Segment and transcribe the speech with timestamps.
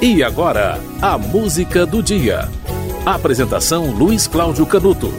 [0.00, 2.50] E agora, a música do dia.
[3.06, 5.10] Apresentação Luiz Cláudio Canuto.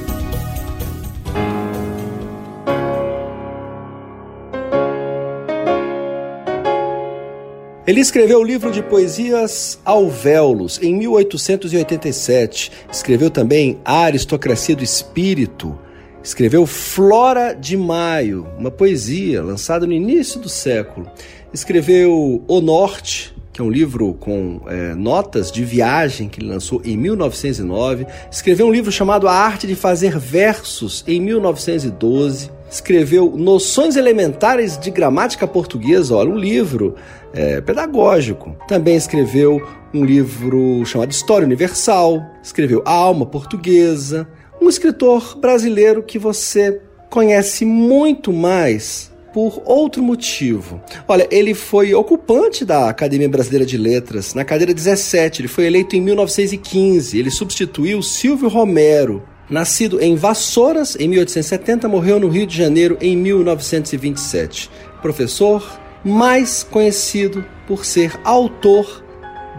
[7.87, 12.71] Ele escreveu o livro de poesias Alvéolos em 1887.
[12.91, 15.75] Escreveu também A Aristocracia do Espírito.
[16.23, 21.09] Escreveu Flora de Maio, uma poesia lançada no início do século.
[21.52, 26.79] Escreveu O Norte, que é um livro com é, notas de viagem que ele lançou
[26.85, 28.05] em 1909.
[28.29, 32.51] Escreveu um livro chamado A Arte de Fazer Versos em 1912.
[32.70, 36.93] Escreveu Noções Elementares de Gramática Portuguesa, olha, um livro
[37.34, 38.55] é, pedagógico.
[38.67, 42.23] Também escreveu um livro chamado História Universal.
[42.43, 44.27] Escreveu A Alma Portuguesa.
[44.62, 46.79] Um escritor brasileiro que você
[47.09, 50.82] conhece muito mais por outro motivo.
[51.08, 55.41] Olha, ele foi ocupante da Academia Brasileira de Letras na cadeira 17.
[55.41, 57.20] Ele foi eleito em 1915.
[57.20, 59.21] Ele substituiu Silvio Romero.
[59.48, 64.72] Nascido em Vassouras em 1870, morreu no Rio de Janeiro em 1927.
[65.04, 69.04] Professor, mais conhecido por ser autor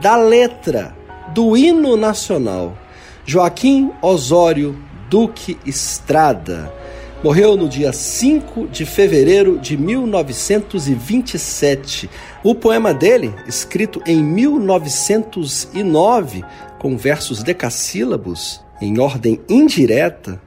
[0.02, 0.92] da letra
[1.32, 2.76] do hino nacional.
[3.24, 4.76] Joaquim Osório
[5.08, 6.76] Duque Estrada
[7.22, 12.08] Morreu no dia 5 de fevereiro de 1927.
[12.44, 16.44] O poema dele, escrito em 1909,
[16.78, 20.40] com versos decassílabos, em ordem indireta,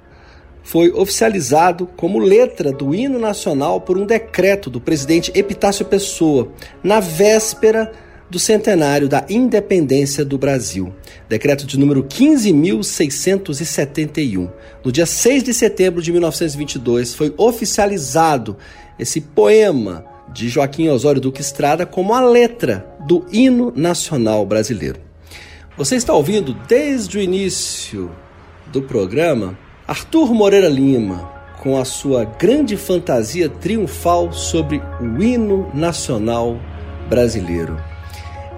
[0.63, 6.47] foi oficializado como letra do hino nacional por um decreto do presidente Epitácio Pessoa,
[6.81, 7.91] na véspera
[8.31, 10.93] do centenário da independência do Brasil,
[11.27, 14.49] decreto de número 15.671.
[14.85, 18.55] No dia 6 de setembro de 1922, foi oficializado
[18.97, 25.01] esse poema de Joaquim Osório Duque Estrada como a letra do hino nacional brasileiro.
[25.75, 28.09] Você está ouvindo desde o início
[28.71, 31.29] do programa Arthur Moreira Lima
[31.61, 36.57] com a sua grande fantasia triunfal sobre o hino nacional
[37.09, 37.90] brasileiro.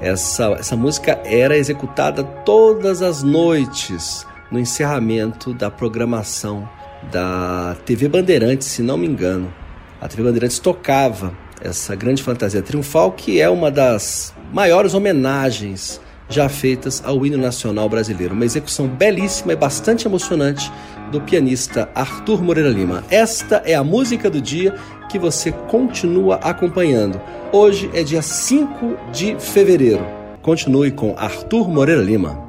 [0.04, 6.68] Essa, essa música era executada todas as noites no encerramento da programação
[7.10, 9.52] da TV Bandeirantes, se não me engano.
[10.02, 16.50] A TV Bandeirantes tocava essa grande fantasia triunfal, que é uma das maiores homenagens já
[16.50, 18.34] feitas ao hino nacional brasileiro.
[18.34, 20.70] Uma execução belíssima e bastante emocionante
[21.14, 23.06] do pianista Arthur Moreira Lima.
[23.10, 24.76] Esta é a música do dia
[25.14, 27.22] que você continua acompanhando.
[27.52, 30.04] Hoje é dia 5 de fevereiro.
[30.42, 32.43] Continue com Arthur Moreira Lima.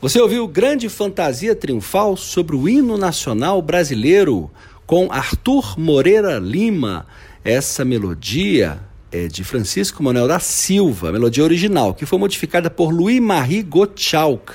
[0.00, 4.50] Você ouviu Grande Fantasia Triunfal sobre o hino nacional brasileiro
[4.86, 7.04] com Arthur Moreira Lima.
[7.44, 8.80] Essa melodia
[9.12, 14.54] é de Francisco Manuel da Silva, melodia original, que foi modificada por Louis-Marie Gottschalk.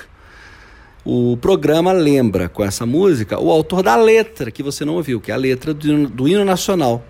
[1.04, 5.30] O programa lembra com essa música o autor da letra que você não ouviu, que
[5.30, 7.04] é a letra do, do hino nacional.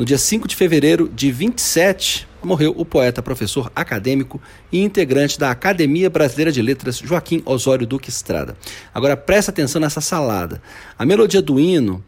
[0.00, 4.40] No dia 5 de fevereiro de 27, morreu o poeta, professor acadêmico
[4.72, 8.56] e integrante da Academia Brasileira de Letras, Joaquim Osório Duque Estrada.
[8.94, 10.62] Agora presta atenção nessa salada.
[10.98, 12.02] A melodia do hino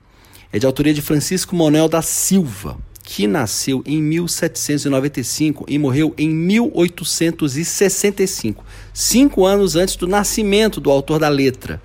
[0.51, 6.31] é de autoria de Francisco Monel da Silva, que nasceu em 1795 e morreu em
[6.31, 11.79] 1865, cinco anos antes do nascimento do autor da letra.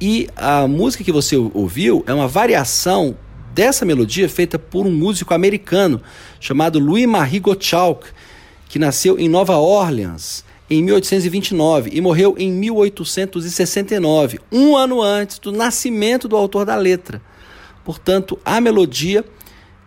[0.00, 3.16] E a música que você ouviu é uma variação
[3.54, 6.00] dessa melodia feita por um músico americano
[6.40, 8.06] chamado Louis-Marie Gottschalk,
[8.68, 15.52] que nasceu em Nova Orleans em 1829 e morreu em 1869, um ano antes do
[15.52, 17.20] nascimento do autor da letra.
[17.84, 19.24] Portanto, a melodia,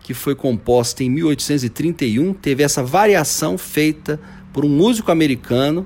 [0.00, 4.20] que foi composta em 1831, teve essa variação feita
[4.52, 5.84] por um músico americano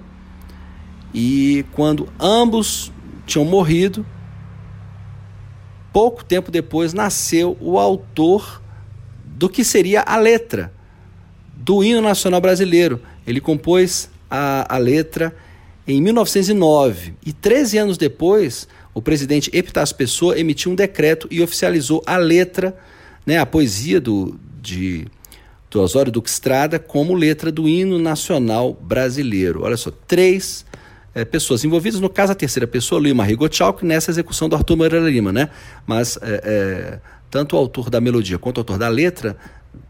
[1.14, 2.92] e quando ambos
[3.26, 4.04] tinham morrido,
[5.92, 8.62] pouco tempo depois nasceu o autor
[9.24, 10.72] do que seria a letra
[11.56, 13.00] do hino nacional brasileiro.
[13.26, 15.34] Ele compôs a, a letra
[15.86, 22.02] em 1909 e 13 anos depois o presidente Epitácio Pessoa emitiu um decreto e oficializou
[22.06, 22.76] a letra,
[23.24, 25.06] né, a poesia do, de,
[25.70, 29.62] do Osório Duque Estrada como letra do hino nacional brasileiro.
[29.62, 30.64] Olha só, três
[31.14, 32.00] é, pessoas envolvidas.
[32.00, 35.48] No caso, a terceira pessoa, Lima Rigotchalk, nessa execução do Arthur Moreira Lima, né?
[35.86, 36.98] Mas é,
[37.30, 39.36] tanto o autor da melodia quanto o autor da letra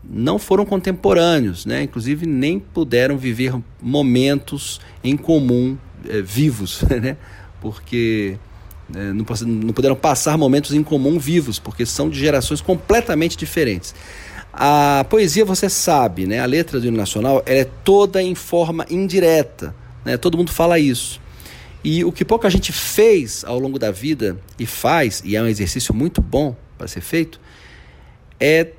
[0.05, 1.83] não foram contemporâneos, né?
[1.83, 5.77] Inclusive nem puderam viver momentos em comum
[6.25, 7.17] vivos, né?
[7.61, 8.39] Porque
[8.93, 13.95] não puderam passar momentos em comum vivos, porque são de gerações completamente diferentes.
[14.53, 16.41] A poesia, você sabe, né?
[16.41, 19.75] A letra do hino nacional é toda em forma indireta.
[20.05, 20.17] Né?
[20.17, 21.21] Todo mundo fala isso.
[21.83, 25.47] E o que pouca gente fez ao longo da vida e faz, e é um
[25.47, 27.41] exercício muito bom para ser feito,
[28.39, 28.73] é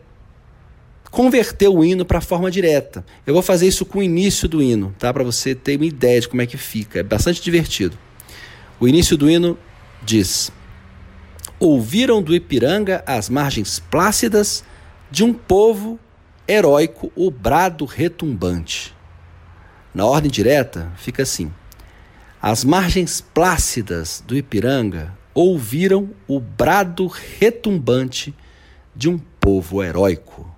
[1.09, 3.03] converter o hino para a forma direta.
[3.25, 5.11] Eu vou fazer isso com o início do hino, tá?
[5.11, 6.99] Para você ter uma ideia de como é que fica.
[6.99, 7.97] É bastante divertido.
[8.79, 9.57] O início do hino
[10.03, 10.51] diz:
[11.59, 14.63] Ouviram do Ipiranga as margens plácidas
[15.11, 15.99] de um povo
[16.47, 18.95] heróico o brado retumbante.
[19.93, 21.51] Na ordem direta, fica assim:
[22.41, 28.33] As margens plácidas do Ipiranga ouviram o brado retumbante
[28.95, 30.49] de um povo heróico.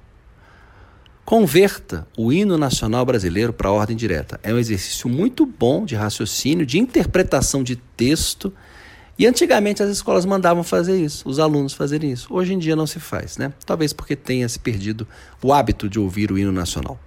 [1.25, 4.39] Converta o hino nacional brasileiro para a ordem direta.
[4.43, 8.53] É um exercício muito bom de raciocínio, de interpretação de texto.
[9.17, 12.33] E antigamente as escolas mandavam fazer isso, os alunos fazerem isso.
[12.33, 13.53] Hoje em dia não se faz, né?
[13.65, 15.07] Talvez porque tenha se perdido
[15.41, 16.99] o hábito de ouvir o hino nacional.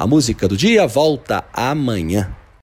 [0.00, 2.30] A música do dia volta amanhã.